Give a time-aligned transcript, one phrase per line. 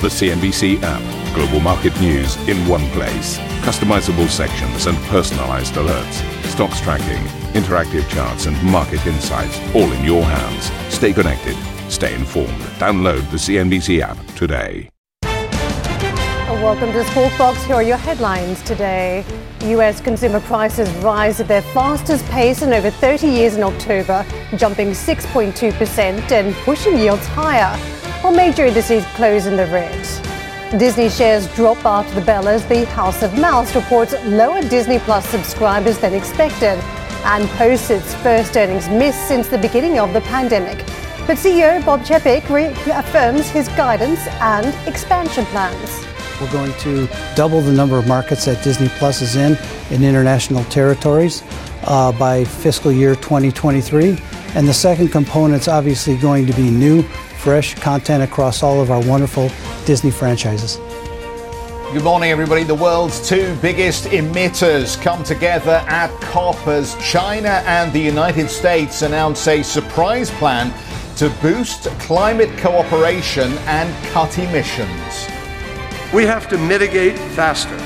[0.00, 1.34] The CNBC app.
[1.34, 3.36] Global market news in one place.
[3.66, 6.22] Customizable sections and personalized alerts.
[6.44, 7.20] Stocks tracking,
[7.60, 10.70] interactive charts, and market insights all in your hands.
[10.94, 11.56] Stay connected.
[11.90, 12.60] Stay informed.
[12.78, 14.88] Download the CNBC app today.
[16.62, 17.64] Welcome to Squawk Box.
[17.64, 19.24] Here are your headlines today.
[19.62, 24.24] US consumer prices rise at their fastest pace in over 30 years in October,
[24.56, 29.94] jumping 6.2% and pushing yields higher while major indices close in the red.
[30.78, 35.26] Disney shares drop after the bell as the House of Mouse reports lower Disney Plus
[35.28, 36.78] subscribers than expected
[37.24, 40.78] and posts its first earnings miss since the beginning of the pandemic.
[41.26, 46.04] But CEO Bob Chapek reaffirms his guidance and expansion plans.
[46.40, 49.56] We're going to double the number of markets that Disney Plus is in
[49.90, 51.42] in international territories
[51.84, 54.18] uh, by fiscal year 2023.
[54.54, 57.04] And the second component is obviously going to be new
[57.38, 59.48] fresh content across all of our wonderful
[59.84, 60.76] Disney franchises.
[61.92, 62.64] Good morning, everybody.
[62.64, 69.02] The world's two biggest emitters come together at COP as China and the United States
[69.02, 70.74] announce a surprise plan
[71.16, 75.28] to boost climate cooperation and cut emissions.
[76.12, 77.76] We have to mitigate faster.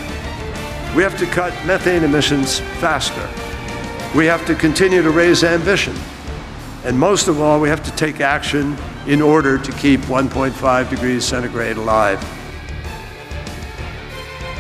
[0.96, 3.28] We have to cut methane emissions faster.
[4.16, 5.94] We have to continue to raise ambition.
[6.84, 11.24] And most of all, we have to take action in order to keep 1.5 degrees
[11.24, 12.22] centigrade alive.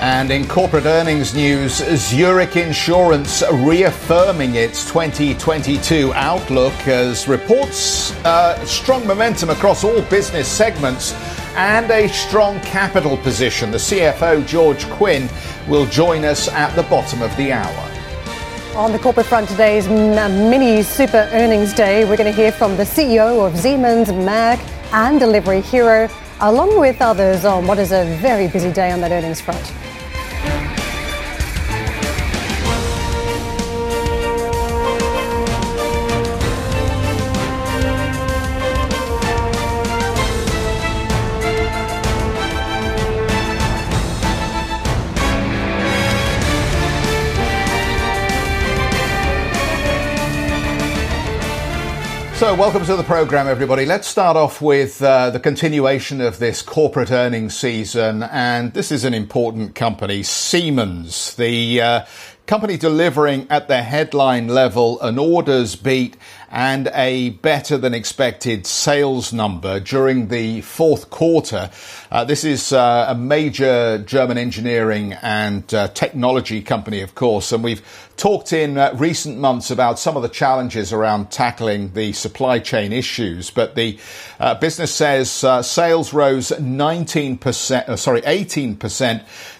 [0.02, 9.06] And in corporate earnings news, Zurich Insurance reaffirming its 2022 outlook as reports uh, strong
[9.06, 11.12] momentum across all business segments
[11.54, 13.70] and a strong capital position.
[13.70, 15.28] The CFO, George Quinn,
[15.68, 17.91] will join us at the bottom of the hour.
[18.74, 22.74] On the corporate front today's uh, mini super earnings day, we're going to hear from
[22.78, 24.58] the CEO of Siemens, Merck,
[24.94, 26.08] and Delivery Hero,
[26.40, 29.60] along with others on what is a very busy day on that earnings front.
[52.42, 53.86] So, welcome to the program, everybody.
[53.86, 58.24] Let's start off with uh, the continuation of this corporate earnings season.
[58.24, 62.04] And this is an important company, Siemens, the uh,
[62.46, 66.16] company delivering at the headline level an orders beat
[66.50, 71.70] and a better than expected sales number during the fourth quarter.
[72.10, 77.64] Uh, this is uh, a major German engineering and uh, technology company, of course, and
[77.64, 77.82] we've
[78.16, 82.92] talked in uh, recent months about some of the challenges around tackling the supply chain
[82.92, 83.50] issues.
[83.50, 83.98] But the
[84.38, 88.78] uh, business says uh, sales rose 19%, sorry, 18%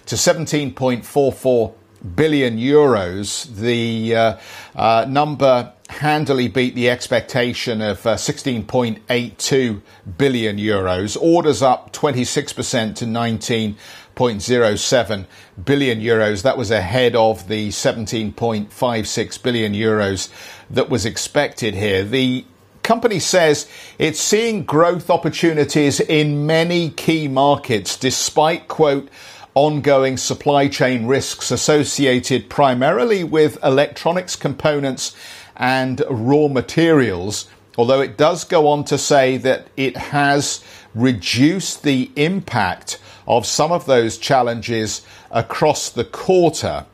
[0.05, 1.73] to 17.44
[2.15, 3.53] billion euros.
[3.55, 4.37] The uh,
[4.75, 9.81] uh, number handily beat the expectation of uh, 16.82
[10.17, 11.17] billion euros.
[11.19, 15.25] Orders up 26% to 19.07
[15.63, 16.41] billion euros.
[16.43, 20.29] That was ahead of the 17.56 billion euros
[20.69, 22.03] that was expected here.
[22.03, 22.45] The
[22.81, 29.07] company says it's seeing growth opportunities in many key markets despite quote
[29.55, 35.15] ongoing supply chain risks associated primarily with electronics components
[35.55, 37.47] and raw materials.
[37.77, 40.63] Although it does go on to say that it has
[40.93, 46.85] reduced the impact of some of those challenges across the quarter.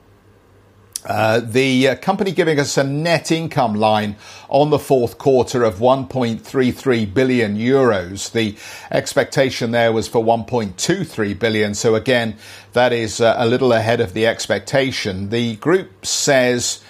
[1.10, 4.16] Uh, the uh, company giving us a net income line
[4.48, 8.32] on the fourth quarter of 1.33 billion euros.
[8.32, 8.56] The
[8.92, 11.74] expectation there was for 1.23 billion.
[11.74, 12.38] So again,
[12.74, 15.30] that is uh, a little ahead of the expectation.
[15.30, 16.84] The group says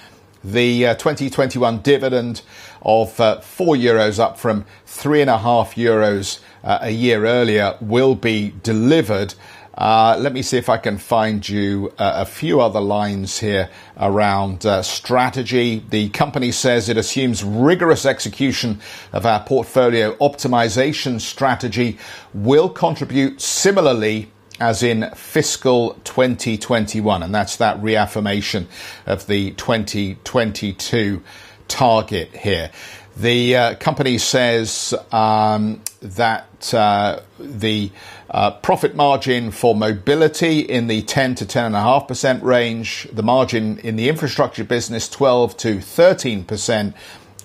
[0.44, 2.42] the uh, 2021 dividend
[2.82, 8.16] of uh, four euros up from three and a half euros a year earlier will
[8.16, 9.34] be delivered.
[9.80, 13.70] Uh, let me see if I can find you uh, a few other lines here
[13.98, 15.82] around uh, strategy.
[15.90, 18.82] The company says it assumes rigorous execution
[19.14, 21.98] of our portfolio optimization strategy
[22.34, 24.30] will contribute similarly
[24.60, 27.24] as in fiscal 2021.
[27.24, 28.68] And that's that reaffirmation
[29.06, 31.24] of the 2022
[31.70, 32.70] target here.
[33.16, 37.92] The uh, company says um, that uh, the
[38.32, 44.10] uh, profit margin for mobility in the 10 to 10.5% range, the margin in the
[44.10, 46.94] infrastructure business 12 to 13%,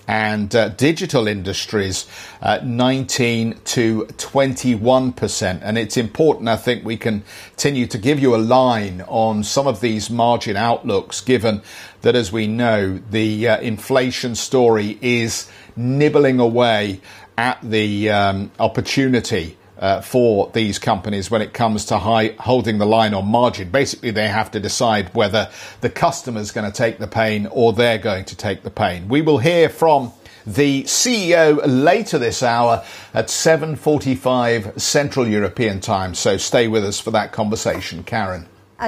[0.07, 2.05] and uh, digital industries
[2.41, 5.59] uh, 19 to 21%.
[5.63, 9.81] And it's important, I think, we continue to give you a line on some of
[9.81, 11.61] these margin outlooks, given
[12.01, 17.01] that, as we know, the uh, inflation story is nibbling away
[17.37, 22.85] at the um, opportunity uh, for these companies when it comes to high, holding the
[22.85, 23.69] line on margin.
[23.69, 25.49] Basically, they have to decide whether
[25.81, 29.07] the customer is going to take the pain or they're going to take the pain.
[29.07, 30.13] We will hear from
[30.45, 32.83] the CEO later this hour
[33.13, 36.13] at 7:45 Central European Time.
[36.13, 38.47] So stay with us for that conversation, Karen.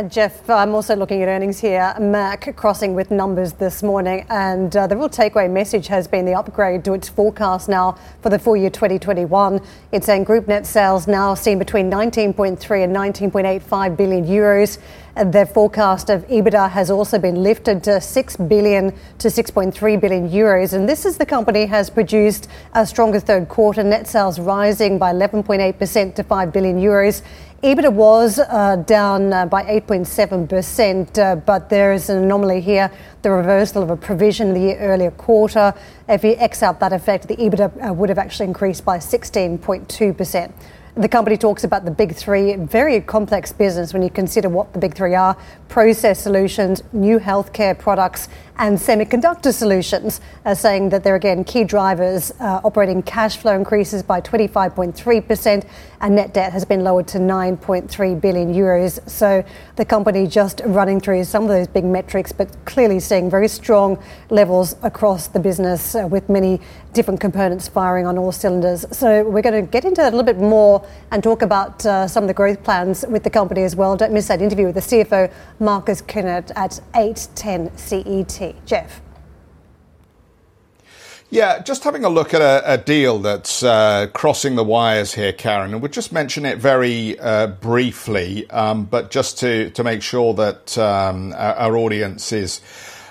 [0.10, 1.96] Geoff, I'm also looking at earnings here.
[1.98, 6.34] Merck crossing with numbers this morning, and uh, the real takeaway message has been the
[6.34, 9.62] upgrade to its forecast now for the full year 2021.
[9.94, 14.78] It's saying group net sales now seen between 19.3 and 19.85 billion euros.
[15.26, 20.74] Their forecast of EBITDA has also been lifted to 6 billion to 6.3 billion euros.
[20.74, 25.12] And this is the company has produced a stronger third quarter, net sales rising by
[25.14, 27.24] 11.8% to 5 billion euros.
[27.64, 32.92] EBITDA was uh, down uh, by 8.7%, uh, but there is an anomaly here
[33.24, 35.74] the reversal of a provision in the earlier quarter.
[36.08, 40.54] If you X out that effect, the EBITDA uh, would have actually increased by 16.2%.
[40.98, 44.80] The company talks about the big three, very complex business when you consider what the
[44.80, 45.36] big three are
[45.68, 52.32] process solutions, new healthcare products, and semiconductor solutions, uh, saying that they're again key drivers.
[52.40, 55.66] Uh, operating cash flow increases by 25.3%,
[56.02, 59.08] and net debt has been lowered to 9.3 billion euros.
[59.10, 59.44] So
[59.76, 64.02] the company just running through some of those big metrics, but clearly seeing very strong
[64.30, 66.60] levels across the business uh, with many
[66.94, 68.86] different components firing on all cylinders.
[68.92, 72.08] So we're going to get into that a little bit more and talk about uh,
[72.08, 73.96] some of the growth plans with the company as well.
[73.96, 78.47] Don't miss that interview with the CFO, Marcus Kuhnert, at 8:10 CET.
[78.66, 79.02] Geoff.
[81.30, 85.34] Yeah, just having a look at a, a deal that's uh, crossing the wires here,
[85.34, 90.02] Karen, and we'll just mention it very uh, briefly, um, but just to, to make
[90.02, 92.62] sure that um, our, our, audience is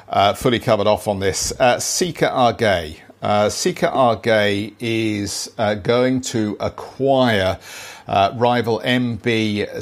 [0.09, 1.53] uh, fully covered off on this.
[1.61, 3.03] Uh, Sika AG.
[3.21, 7.59] Uh, Sika AG is uh, going to acquire
[8.09, 9.77] uh, rival MBCC.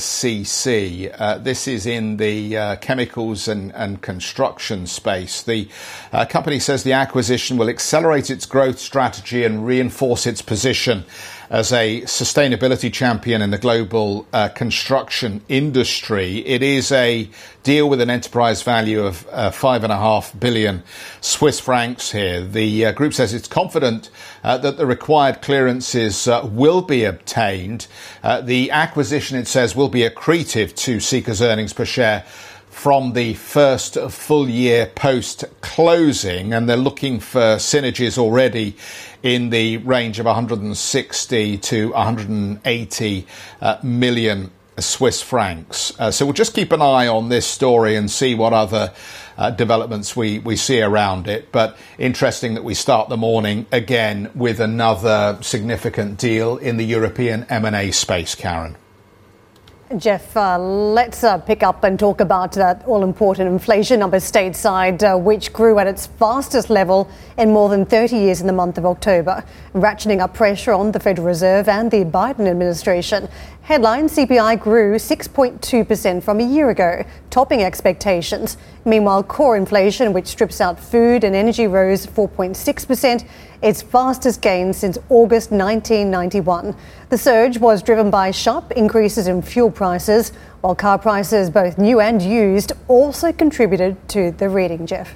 [1.19, 5.43] Uh, this is in the uh, chemicals and, and, construction space.
[5.43, 5.69] The
[6.13, 11.05] uh, company says the acquisition will accelerate its growth strategy and reinforce its position
[11.55, 16.39] as a sustainability champion in the global uh, construction industry.
[16.39, 17.31] It is a
[17.63, 20.83] deal with an enterprise value of uh, five and a half billion
[21.21, 22.45] Swiss francs here.
[22.45, 24.11] The uh, group says it's confident
[24.43, 27.87] uh, that the required clearances uh, will be obtained.
[28.25, 32.25] Uh, the acquisition, it says, will be accretive to Sika's earnings per share
[32.69, 38.77] from the first full year post closing, and they're looking for synergies already
[39.25, 43.27] in the range of 160 to 180
[43.61, 45.99] uh, million Swiss francs.
[45.99, 48.93] Uh, so we'll just keep an eye on this story and see what other
[49.39, 51.51] uh, developments we, we see around it.
[51.53, 57.47] But interesting that we start the morning again with another significant deal in the European
[57.49, 58.77] M&A space, Karen.
[59.99, 65.03] Geoff, uh, let's uh, pick up and talk about that all important inflation number stateside,
[65.03, 68.79] uh, which grew at its fastest level in more than 30 years in the month
[68.79, 69.45] of October,
[69.75, 73.29] ratcheting up pressure on the Federal Reserve and the Biden administration.
[73.65, 78.59] Headline CPI grew 6.2% from a year ago, topping expectations.
[78.85, 83.27] Meanwhile, core inflation, which strips out food and energy, rose 4.6%,
[83.63, 86.77] its fastest gain since August 1991.
[87.09, 92.01] The surge was driven by sharp increases in fuel prices, while car prices, both new
[92.01, 95.15] and used, also contributed to the reading, Geoff.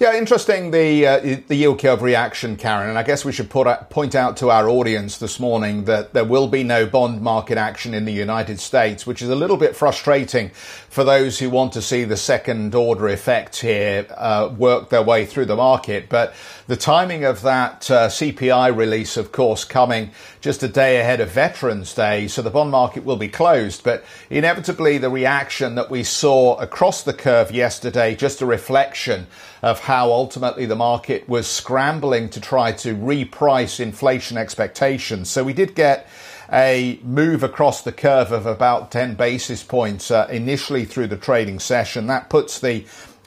[0.00, 2.88] Yeah, interesting the uh, the yield curve reaction, Karen.
[2.88, 6.24] And I guess we should put, point out to our audience this morning that there
[6.24, 9.76] will be no bond market action in the United States, which is a little bit
[9.76, 10.50] frustrating
[10.94, 15.26] for those who want to see the second order effect here uh, work their way
[15.26, 16.08] through the market.
[16.08, 16.32] But
[16.68, 21.32] the timing of that uh, CPI release, of course, coming just a day ahead of
[21.32, 23.82] Veterans Day, so the bond market will be closed.
[23.82, 29.26] But inevitably, the reaction that we saw across the curve yesterday, just a reflection
[29.62, 35.28] of how ultimately the market was scrambling to try to reprice inflation expectations.
[35.28, 36.06] So we did get
[36.54, 41.58] a move across the curve of about 10 basis points uh, initially through the trading
[41.58, 42.06] session.
[42.06, 42.86] That puts the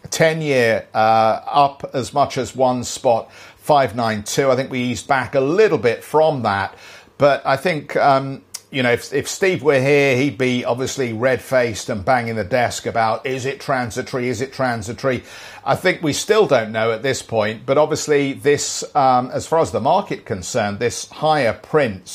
[0.09, 4.49] 10 year uh, up as much as one spot 592.
[4.49, 6.73] I think we eased back a little bit from that.
[7.17, 11.41] But I think um, you know, if, if Steve were here, he'd be obviously red
[11.41, 14.27] faced and banging the desk about is it transitory?
[14.27, 15.23] Is it transitory?
[15.65, 19.59] I think we still don't know at this point, but obviously, this, um, as far
[19.59, 22.07] as the market concerned, this higher print,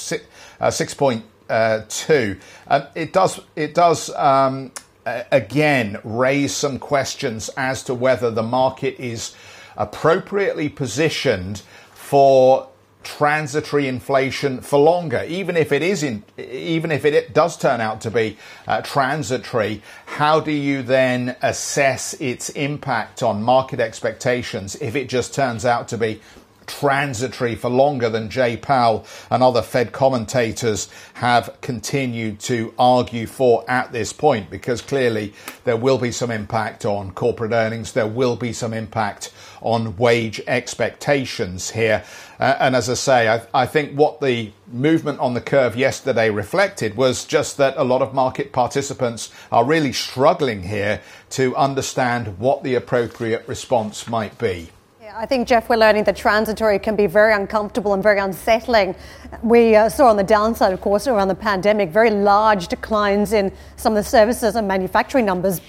[0.70, 4.70] six, uh, 6.2, uh, it does, it does, um,
[5.04, 9.34] again raise some questions as to whether the market is
[9.76, 11.62] appropriately positioned
[11.94, 12.68] for
[13.02, 18.00] transitory inflation for longer, even if it is in, even if it does turn out
[18.00, 18.36] to be
[18.68, 19.82] uh, transitory.
[20.06, 25.88] How do you then assess its impact on market expectations if it just turns out
[25.88, 26.20] to be
[26.66, 33.64] transitory for longer than Jay Powell and other Fed commentators have continued to argue for
[33.68, 35.32] at this point, because clearly
[35.64, 40.40] there will be some impact on corporate earnings, there will be some impact on wage
[40.46, 42.04] expectations here.
[42.40, 46.30] Uh, and as I say, I, I think what the movement on the curve yesterday
[46.30, 51.00] reflected was just that a lot of market participants are really struggling here
[51.30, 54.70] to understand what the appropriate response might be.
[55.14, 58.94] I think, Geoff, we're learning that transitory can be very uncomfortable and very unsettling.
[59.42, 63.52] We uh, saw on the downside, of course, around the pandemic, very large declines in
[63.76, 65.60] some of the services and manufacturing numbers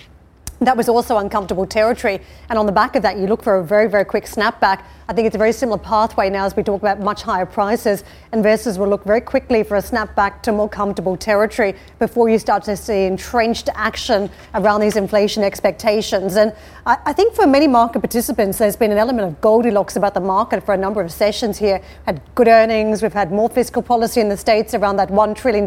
[0.67, 2.19] that was also uncomfortable territory.
[2.49, 4.83] And on the back of that, you look for a very, very quick snapback.
[5.07, 8.03] I think it's a very similar pathway now as we talk about much higher prices.
[8.31, 12.63] Investors will look very quickly for a snapback to more comfortable territory before you start
[12.63, 16.35] to see entrenched action around these inflation expectations.
[16.37, 16.53] And
[16.85, 20.21] I, I think for many market participants, there's been an element of Goldilocks about the
[20.21, 21.81] market for a number of sessions here.
[22.05, 25.65] Had good earnings, we've had more fiscal policy in the States around that $1 trillion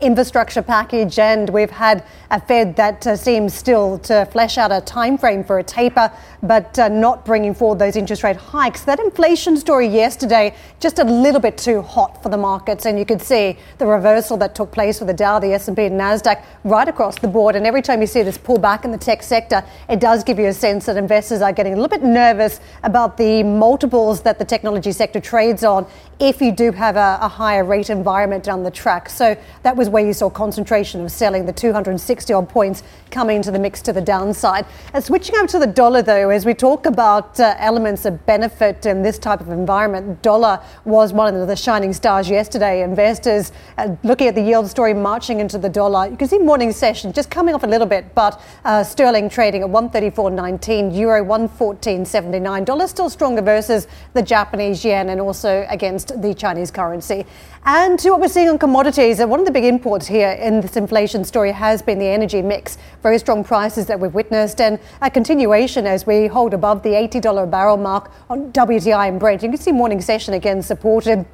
[0.00, 4.80] infrastructure package, and we've had a Fed that uh, seems still to flesh out a
[4.80, 8.82] time frame for a taper, but uh, not bringing forward those interest rate hikes.
[8.84, 13.04] That inflation story yesterday just a little bit too hot for the markets, and you
[13.04, 16.88] could see the reversal that took place for the Dow, the S&P, and Nasdaq right
[16.88, 17.56] across the board.
[17.56, 20.46] And every time you see this pullback in the tech sector, it does give you
[20.46, 24.44] a sense that investors are getting a little bit nervous about the multiples that the
[24.44, 25.86] technology sector trades on
[26.18, 29.08] if you do have a, a higher rate environment down the track.
[29.08, 33.50] So that was where you saw concentration of selling, the 260 odd points coming into
[33.50, 34.64] the mix to the downside.
[34.94, 38.86] And switching over to the dollar, though, as we talk about uh, elements of benefit
[38.86, 42.82] in this type of environment, dollar was one of the shining stars yesterday.
[42.82, 46.08] Investors uh, looking at the yield story marching into the dollar.
[46.08, 49.62] You can see morning session just coming off a little bit, but uh, sterling trading
[49.62, 56.32] at 134.19, euro 114.79, dollar still stronger versus the Japanese yen and also against the
[56.32, 57.26] Chinese currency.
[57.64, 60.76] And to what we're seeing on commodities, one of the big imports here in this
[60.76, 62.78] inflation story has been the energy mix.
[63.02, 67.42] Very strong prices that we've witnessed, and a continuation as we hold above the $80
[67.42, 69.42] a barrel mark on WTI and Brent.
[69.42, 71.26] You can see morning session again supported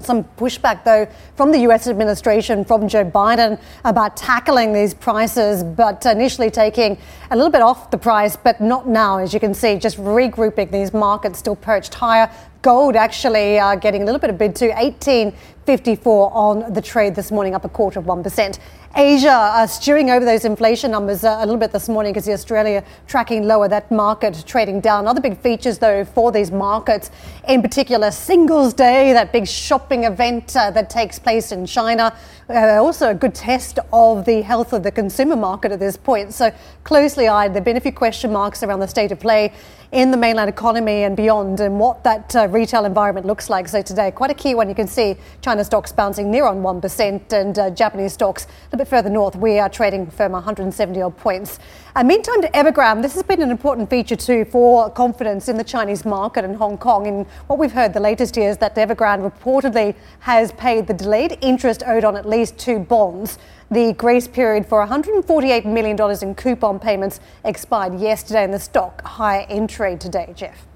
[0.00, 1.06] some pushback, though,
[1.36, 6.96] from the US administration, from Joe Biden, about tackling these prices, but initially taking
[7.30, 10.70] a little bit off the price, but not now, as you can see, just regrouping
[10.70, 12.30] these markets still perched higher.
[12.62, 17.30] Gold actually uh, getting a little bit of bid to 1854 on the trade this
[17.32, 18.58] morning, up a quarter of 1%.
[18.96, 22.32] Asia uh, stewing over those inflation numbers uh, a little bit this morning because the
[22.32, 25.06] Australia tracking lower, that market trading down.
[25.06, 27.10] Other big features, though, for these markets,
[27.48, 32.14] in particular, Singles Day, that big shopping event uh, that takes place in China.
[32.50, 36.34] Uh, also, a good test of the health of the consumer market at this point.
[36.34, 36.52] So,
[36.82, 37.52] closely eyed.
[37.52, 39.52] There have been a few question marks around the state of play
[39.92, 43.68] in the mainland economy and beyond and what that uh, retail environment looks like.
[43.68, 44.68] So today, quite a key one.
[44.68, 48.78] You can see China stocks bouncing near on 1% and uh, Japanese stocks a little
[48.78, 49.34] bit further north.
[49.34, 51.58] We are trading firm 170 odd points.
[51.96, 55.64] And meantime to Evergrande, this has been an important feature too for confidence in the
[55.64, 57.08] Chinese market and Hong Kong.
[57.08, 61.82] And what we've heard the latest is that Evergrande reportedly has paid the delayed interest
[61.84, 63.38] owed on at least two bonds.
[63.72, 69.46] The grace period for $148 million in coupon payments expired yesterday, and the stock higher
[69.48, 70.32] in trade today.
[70.36, 70.66] Geoff.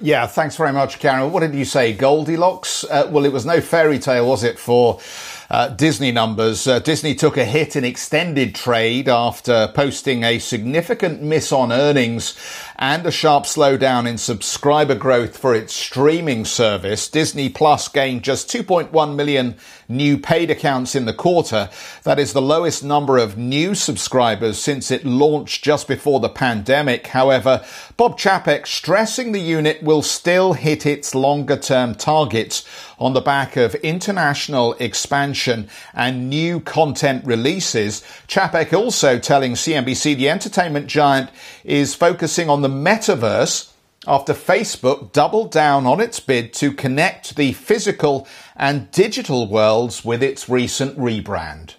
[0.00, 1.32] Yeah, thanks very much, Karen.
[1.32, 1.92] What did you say?
[1.92, 2.84] Goldilocks?
[2.84, 5.00] Uh, well, it was no fairy tale, was it, for
[5.50, 6.66] uh, Disney numbers?
[6.66, 12.36] Uh, Disney took a hit in extended trade after posting a significant miss on earnings
[12.76, 17.08] and a sharp slowdown in subscriber growth for its streaming service.
[17.08, 19.56] Disney Plus gained just 2.1 million
[19.88, 21.70] new paid accounts in the quarter.
[22.02, 27.06] That is the lowest number of new subscribers since it launched just before the pandemic.
[27.06, 27.64] However,
[27.96, 32.64] Bob Chapek stressing the unit will still hit its longer term targets
[32.98, 35.37] on the back of international expansion
[35.94, 38.02] and new content releases.
[38.26, 41.30] Chapek also telling CNBC the entertainment giant
[41.64, 43.70] is focusing on the metaverse
[44.06, 48.26] after Facebook doubled down on its bid to connect the physical
[48.56, 51.74] and digital worlds with its recent rebrand.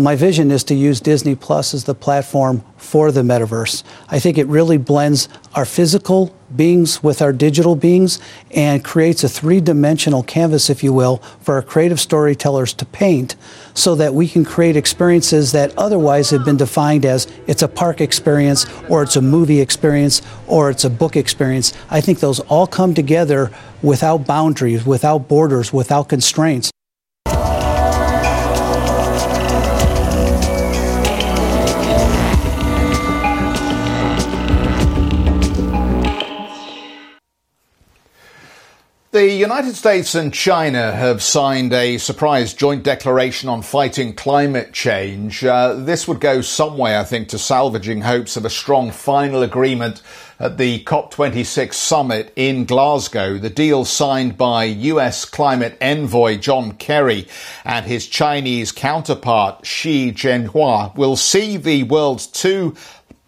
[0.00, 3.82] My vision is to use Disney Plus as the platform for the metaverse.
[4.08, 8.20] I think it really blends our physical beings with our digital beings
[8.52, 13.34] and creates a three dimensional canvas, if you will, for our creative storytellers to paint
[13.74, 18.00] so that we can create experiences that otherwise have been defined as it's a park
[18.00, 21.72] experience or it's a movie experience or it's a book experience.
[21.90, 23.50] I think those all come together
[23.82, 26.70] without boundaries, without borders, without constraints.
[39.18, 45.44] The United States and China have signed a surprise joint declaration on fighting climate change.
[45.44, 49.42] Uh, this would go some way, I think, to salvaging hopes of a strong final
[49.42, 50.02] agreement
[50.38, 53.38] at the COP26 summit in Glasgow.
[53.38, 57.26] The deal signed by US climate envoy John Kerry
[57.64, 62.76] and his Chinese counterpart Xi Jinping will see the world's two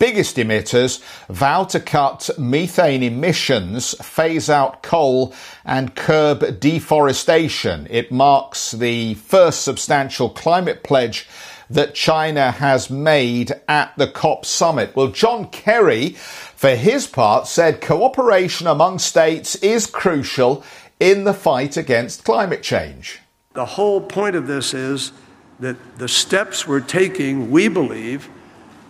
[0.00, 5.32] biggest emitters vow to cut methane emissions, phase out coal,
[5.64, 7.86] and curb deforestation.
[7.88, 11.28] It marks the first substantial climate pledge
[11.68, 14.96] that China has made at the COP summit.
[14.96, 20.64] Well, John Kerry, for his part, said cooperation among states is crucial
[20.98, 23.20] in the fight against climate change.
[23.52, 25.12] The whole point of this is
[25.60, 28.28] that the steps we're taking, we believe,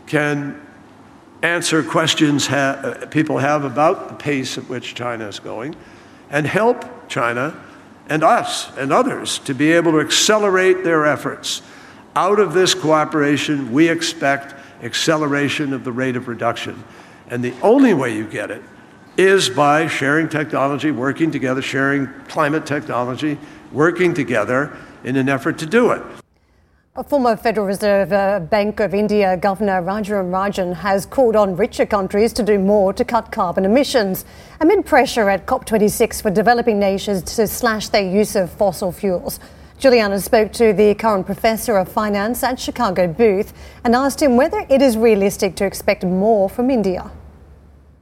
[0.07, 0.61] can
[1.43, 5.75] answer questions ha- uh, people have about the pace at which China is going
[6.31, 7.59] and help China
[8.09, 11.63] and us and others to be able to accelerate their efforts.
[12.17, 16.83] Out of this cooperation, we expect acceleration of the rate of reduction.
[17.29, 18.63] And the only way you get it
[19.17, 23.39] is by sharing technology, working together, sharing climate technology,
[23.73, 26.03] working together in an effort to do it.
[26.97, 31.87] A former Federal Reserve uh, Bank of India Governor Raghuram Rajan has called on richer
[31.87, 34.25] countries to do more to cut carbon emissions
[34.61, 39.39] amid pressure at COP26 for developing nations to slash their use of fossil fuels.
[39.79, 43.53] Juliana spoke to the current professor of finance at Chicago Booth
[43.85, 47.09] and asked him whether it is realistic to expect more from India.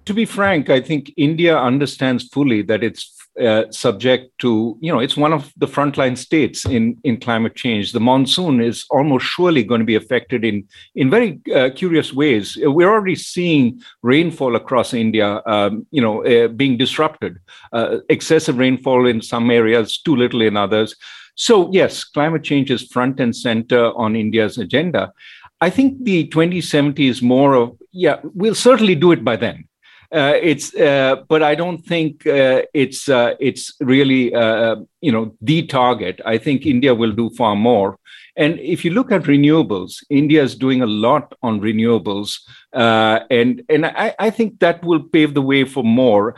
[0.06, 4.98] To be frank, I think India understands fully that it's uh, subject to, you know,
[4.98, 7.92] it's one of the frontline states in, in climate change.
[7.92, 12.56] The monsoon is almost surely going to be affected in, in very uh, curious ways.
[12.60, 17.38] We're already seeing rainfall across India, um, you know, uh, being disrupted.
[17.72, 20.96] Uh, excessive rainfall in some areas, too little in others.
[21.34, 25.12] So, yes, climate change is front and center on India's agenda.
[25.60, 29.67] I think the 2070 is more of, yeah, we'll certainly do it by then.
[30.10, 35.36] Uh, it's uh, but I don't think uh, it's uh, it's really uh, you know
[35.42, 36.20] the target.
[36.24, 37.98] I think India will do far more.
[38.34, 42.38] And if you look at renewables, India is doing a lot on renewables,
[42.72, 46.36] and and I, I think that will pave the way for more.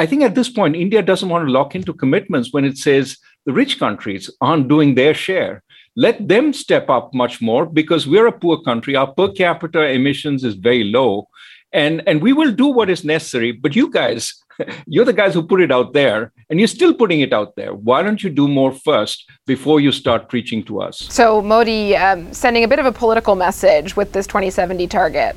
[0.00, 3.18] I think at this point, India doesn't want to lock into commitments when it says
[3.46, 5.62] the rich countries aren't doing their share
[5.94, 10.42] let them step up much more because we're a poor country our per capita emissions
[10.42, 11.28] is very low
[11.72, 14.42] and and we will do what is necessary but you guys
[14.86, 17.74] you're the guys who put it out there and you're still putting it out there.
[17.74, 20.98] Why don't you do more first before you start preaching to us?
[20.98, 25.36] So modi um, sending a bit of a political message with this 2070 target.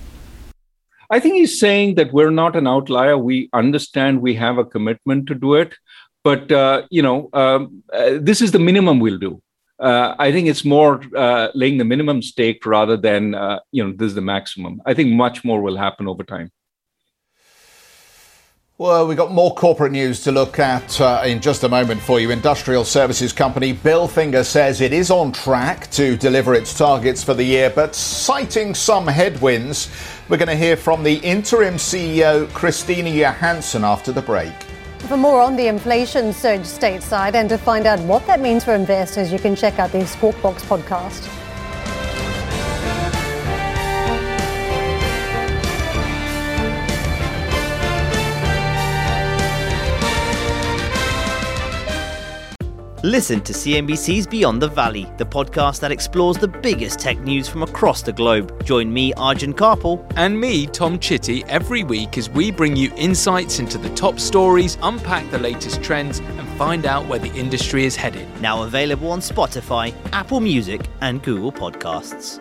[1.10, 3.18] I think he's saying that we're not an outlier.
[3.18, 5.76] We understand we have a commitment to do it
[6.26, 9.42] but uh, you know um, uh, this is the minimum we'll do
[9.80, 13.94] uh, I think it's more uh, laying the minimum stake rather than uh, you know
[13.96, 14.82] this is the maximum.
[14.86, 16.52] I think much more will happen over time.
[18.78, 22.20] Well, we've got more corporate news to look at uh, in just a moment for
[22.20, 22.30] you.
[22.30, 27.44] Industrial services company Bilfinger says it is on track to deliver its targets for the
[27.44, 29.90] year, but citing some headwinds.
[30.28, 34.65] We're going to hear from the interim CEO, Christina Johansson, after the break.
[35.08, 38.74] For more on the inflation surge stateside and to find out what that means for
[38.74, 41.45] investors, you can check out the Squawk Box podcast.
[53.06, 57.62] Listen to CNBC's Beyond the Valley, the podcast that explores the biggest tech news from
[57.62, 58.66] across the globe.
[58.66, 60.04] Join me, Arjun Kharpal.
[60.16, 64.80] And me, Tom Chitty, every week as we bring you insights into the top stories,
[64.82, 68.28] unpack the latest trends, and find out where the industry is headed.
[68.42, 72.40] Now available on Spotify, Apple Music, and Google Podcasts.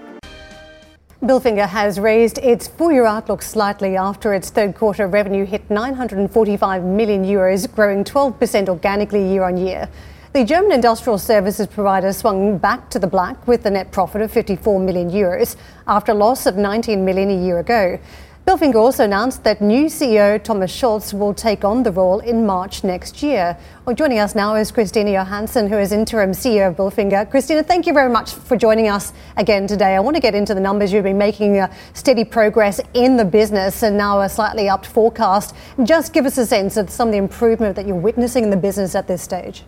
[1.21, 6.85] Bilfinger has raised its full year outlook slightly after its third quarter revenue hit 945
[6.85, 9.91] million euros, growing 12% organically year on year.
[10.35, 14.33] The German industrial services provider swung back to the black with a net profit of
[14.33, 15.55] 54 million euros
[15.87, 18.01] after a loss of 19 million a year ago.
[18.45, 22.83] Bilfinger also announced that new CEO Thomas Schulz will take on the role in March
[22.83, 23.57] next year.
[23.85, 27.31] Well, joining us now is Christina Johansson, who is interim CEO of Bilfinger.
[27.31, 29.95] Christina, thank you very much for joining us again today.
[29.95, 30.93] I want to get into the numbers.
[30.93, 35.55] You've been making steady progress in the business and now a slightly upped forecast.
[35.85, 38.57] Just give us a sense of some of the improvement that you're witnessing in the
[38.57, 39.63] business at this stage.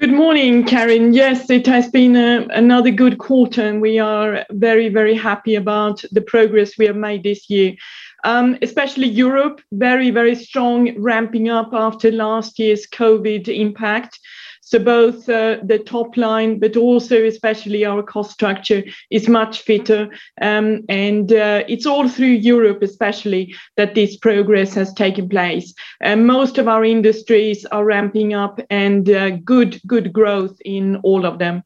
[0.00, 1.12] Good morning, Karen.
[1.12, 6.04] Yes, it has been a, another good quarter, and we are very, very happy about
[6.12, 7.74] the progress we have made this year.
[8.22, 14.20] Um, especially Europe, very, very strong, ramping up after last year's COVID impact.
[14.68, 20.10] So both uh, the top line, but also especially our cost structure is much fitter.
[20.42, 25.72] Um, and uh, it's all through Europe, especially, that this progress has taken place.
[26.04, 31.38] Most of our industries are ramping up and uh, good, good growth in all of
[31.38, 31.62] them.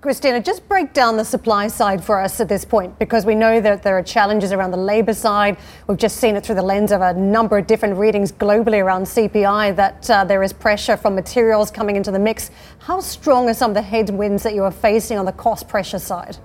[0.00, 3.60] Christina, just break down the supply side for us at this point because we know
[3.60, 5.58] that there are challenges around the labour side.
[5.86, 9.04] We've just seen it through the lens of a number of different readings globally around
[9.04, 12.50] CPI that uh, there is pressure from materials coming into the mix.
[12.78, 15.98] How strong are some of the headwinds that you are facing on the cost pressure
[15.98, 16.38] side?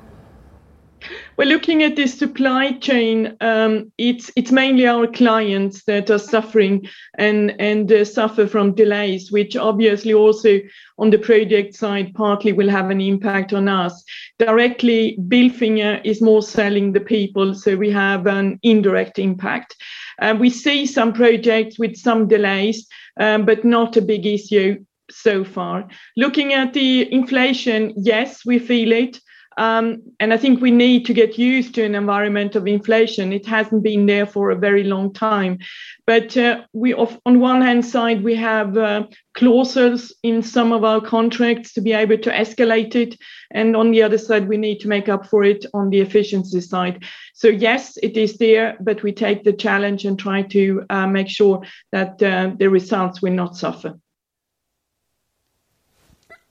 [1.38, 6.88] Well, looking at the supply chain, um, it's it's mainly our clients that are suffering
[7.17, 10.60] and and uh, suffer from delays, which obviously also
[11.00, 14.04] on the project side partly will have an impact on us.
[14.39, 19.76] Directly, Bilfinger is more selling the people, so we have an indirect impact.
[20.21, 22.88] Uh, we see some projects with some delays,
[23.19, 24.78] um, but not a big issue
[25.10, 25.88] so far.
[26.15, 29.19] Looking at the inflation, yes, we feel it.
[29.62, 33.32] Um, and I think we need to get used to an environment of inflation.
[33.32, 35.60] It hasn't been there for a very long time.
[36.08, 39.04] But uh, we, on one hand side, we have uh,
[39.36, 43.19] clauses in some of our contracts to be able to escalate it.
[43.52, 46.60] And on the other side, we need to make up for it on the efficiency
[46.62, 47.04] side.
[47.36, 51.30] So yes, it is there, but we take the challenge and try to uh, make
[51.30, 54.00] sure that uh, the results will not suffer.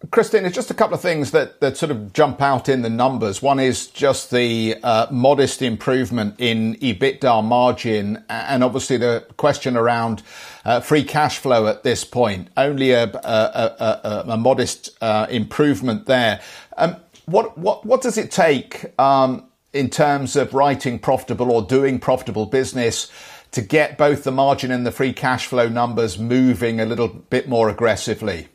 [0.08, 2.88] Christine, it's just a couple of things that, that sort of jump out in the
[2.88, 3.42] numbers.
[3.42, 10.22] One is just the uh, modest improvement in EBITDA margin, and obviously the question around
[10.64, 12.48] uh, free cash flow at this point.
[12.56, 16.40] Only a, a, a, a modest uh, improvement there.
[16.78, 22.00] Um, what, what, what does it take um, in terms of writing profitable or doing
[22.00, 23.12] profitable business
[23.50, 27.50] to get both the margin and the free cash flow numbers moving a little bit
[27.50, 28.48] more aggressively?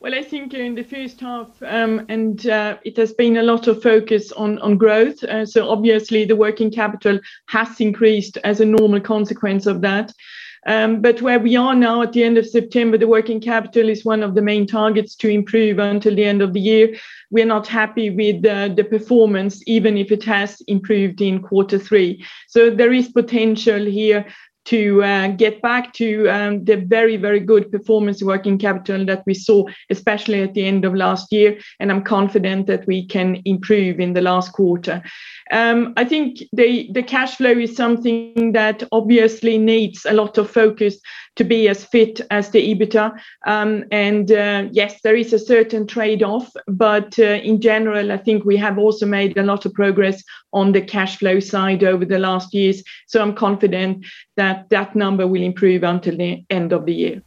[0.00, 3.66] Well, I think in the first half, um, and uh, it has been a lot
[3.66, 5.24] of focus on, on growth.
[5.24, 10.12] Uh, so obviously, the working capital has increased as a normal consequence of that.
[10.66, 14.04] Um, but where we are now at the end of September, the working capital is
[14.04, 16.96] one of the main targets to improve until the end of the year.
[17.30, 22.24] We're not happy with uh, the performance, even if it has improved in quarter three.
[22.46, 24.26] So there is potential here
[24.68, 29.32] to uh, get back to um, the very, very good performance working capital that we
[29.32, 31.58] saw, especially at the end of last year.
[31.80, 35.02] And I'm confident that we can improve in the last quarter.
[35.50, 40.50] Um, I think the, the cash flow is something that obviously needs a lot of
[40.50, 40.98] focus
[41.38, 43.18] to be as fit as the EBITDA.
[43.46, 48.18] Um, and uh, yes, there is a certain trade off, but uh, in general, I
[48.18, 50.22] think we have also made a lot of progress
[50.52, 52.82] on the cash flow side over the last years.
[53.06, 54.04] So I'm confident
[54.36, 57.22] that that number will improve until the end of the year.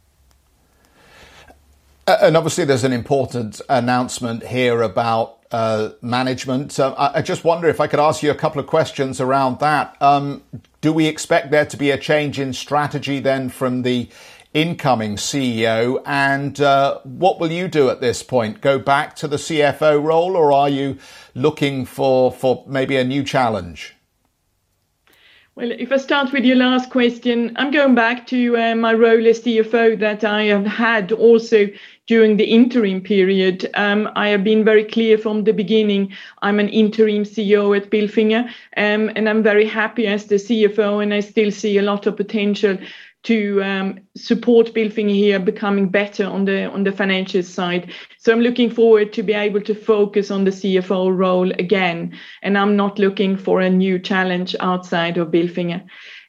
[2.06, 6.78] And obviously, there's an important announcement here about uh, management.
[6.78, 9.60] Uh, I, I, just wonder if I could ask you a couple of questions around
[9.60, 9.96] that.
[10.00, 10.42] Um,
[10.82, 14.08] do we expect there to be a change in strategy then from the
[14.52, 16.02] incoming CEO?
[16.04, 18.60] And uh, what will you do at this point?
[18.60, 20.98] Go back to the CFO role, or are you
[21.34, 23.94] looking for for maybe a new challenge?
[25.54, 29.26] Well, if I start with your last question, I'm going back to uh, my role
[29.26, 31.68] as CFO that I have had also
[32.06, 33.70] during the interim period.
[33.74, 36.12] Um, I have been very clear from the beginning.
[36.42, 41.14] I'm an interim CEO at Bilfinger, um, and I'm very happy as the CFO, and
[41.14, 42.78] I still see a lot of potential
[43.24, 47.92] to um, support Bilfinger here becoming better on the on the financial side.
[48.18, 52.58] So I'm looking forward to be able to focus on the CFO role again, and
[52.58, 55.84] I'm not looking for a new challenge outside of Bilfinger.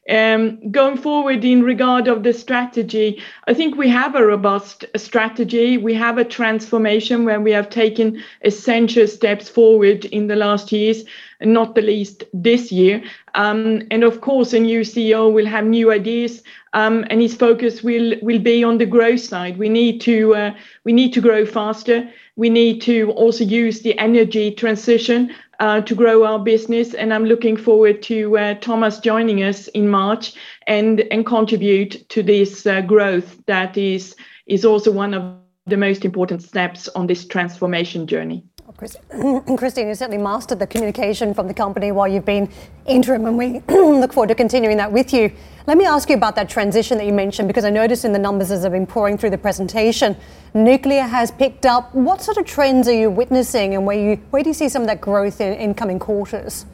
[0.10, 5.78] Um, going forward in regard of the strategy, I think we have a robust strategy.
[5.78, 11.06] We have a transformation where we have taken essential steps forward in the last years,
[11.40, 13.02] and not the least this year.
[13.36, 17.82] Um, and of course, a new CEO will have new ideas, um, and his focus
[17.82, 19.58] will will be on the growth side.
[19.58, 22.10] We need to uh, we need to grow faster.
[22.36, 26.94] We need to also use the energy transition uh, to grow our business.
[26.94, 30.34] And I'm looking forward to uh, Thomas joining us in March
[30.68, 34.16] and and contribute to this uh, growth that is
[34.48, 38.44] is also one of the most important steps on this transformation journey.
[39.58, 42.50] Christine, you certainly mastered the communication from the company while you've been
[42.86, 45.32] interim, and we look forward to continuing that with you.
[45.68, 48.20] Let me ask you about that transition that you mentioned, because I noticed in the
[48.20, 50.18] numbers as I've been pouring through the presentation,
[50.54, 51.94] nuclear has picked up.
[51.94, 55.02] What sort of trends are you witnessing, and where, do you see some of that
[55.02, 56.66] growth in coming quarters?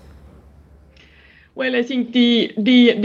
[1.59, 2.53] Well, I think the,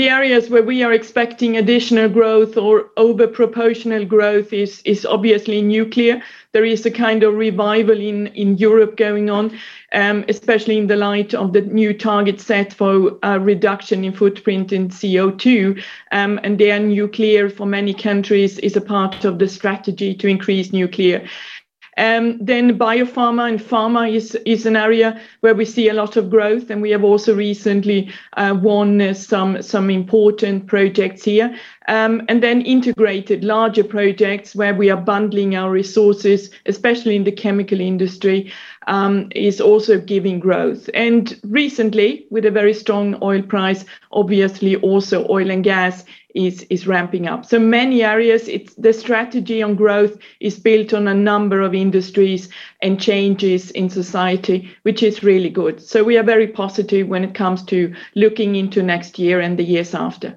[0.08, 4.52] areas where we are expecting additional growth or over proportional growth
[4.84, 6.22] is obviously nuclear.
[6.52, 9.58] There is a kind of revival in Europe going on,
[9.92, 14.72] um, especially in the light of the new target set for uh, reduction in footprint
[14.72, 15.82] in CO2.
[16.12, 21.28] Um, nuclear for many countries is a part of the strategy to increase nuclear.
[21.96, 26.30] Um, then biopharma and pharma is, is an area where we see a lot of
[26.30, 31.56] growth, and we have also recently uh, won uh, some, some important projects here.
[31.86, 37.32] Um, and then integrated larger projects where we are bundling our resources, especially in the
[37.32, 38.50] chemical industry,
[38.86, 40.88] um, is also giving growth.
[40.94, 46.86] And recently, with a very strong oil price, obviously also oil and gas is, is
[46.86, 47.44] ramping up.
[47.44, 52.48] So many areas, it's the strategy on growth is built on a number of industries
[52.82, 55.80] and changes in society, which is really good.
[55.80, 59.64] So we are very positive when it comes to looking into next year and the
[59.64, 60.36] years after.